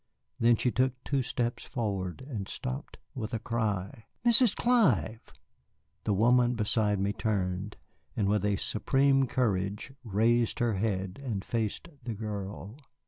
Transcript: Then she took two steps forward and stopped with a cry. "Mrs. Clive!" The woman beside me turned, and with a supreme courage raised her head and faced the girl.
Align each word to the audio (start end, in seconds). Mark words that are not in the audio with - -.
Then 0.39 0.55
she 0.55 0.71
took 0.71 0.95
two 1.03 1.21
steps 1.21 1.63
forward 1.63 2.21
and 2.27 2.47
stopped 2.47 2.97
with 3.13 3.35
a 3.35 3.39
cry. 3.39 4.07
"Mrs. 4.25 4.55
Clive!" 4.55 5.31
The 6.05 6.13
woman 6.15 6.55
beside 6.55 6.99
me 6.99 7.13
turned, 7.13 7.77
and 8.15 8.27
with 8.27 8.43
a 8.43 8.55
supreme 8.55 9.27
courage 9.27 9.93
raised 10.03 10.57
her 10.57 10.73
head 10.73 11.21
and 11.23 11.45
faced 11.45 11.87
the 12.01 12.15
girl. 12.15 12.77